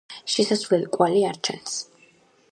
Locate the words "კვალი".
0.95-1.21